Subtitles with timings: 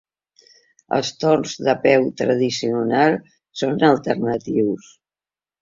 [0.97, 4.91] Els torns de peu tradicionals són alternatius.